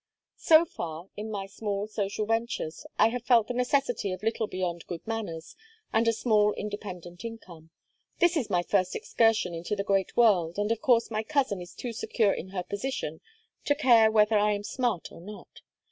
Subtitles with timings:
[0.39, 4.87] "So far, in my small social ventures I have felt the necessity of little beyond
[4.87, 5.55] good manners
[5.93, 7.69] and a small independent income.
[8.17, 11.75] This is my first excursion into the great world, and of course my cousin is
[11.75, 13.21] too secure in her position
[13.65, 15.61] to care whether I am smart or not.